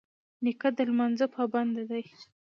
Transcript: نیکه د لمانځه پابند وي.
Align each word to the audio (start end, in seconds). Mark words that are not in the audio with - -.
نیکه 0.43 0.69
د 0.77 0.79
لمانځه 0.89 1.25
پابند 1.35 1.73
وي. 1.89 2.03